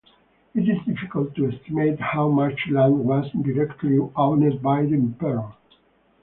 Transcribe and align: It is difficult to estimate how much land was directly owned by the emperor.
It 0.55 0.61
is 0.67 0.83
difficult 0.87 1.35
to 1.35 1.51
estimate 1.51 1.99
how 1.99 2.27
much 2.27 2.59
land 2.71 3.05
was 3.05 3.29
directly 3.39 3.99
owned 4.15 4.59
by 4.59 4.81
the 4.81 4.95
emperor. 4.95 5.53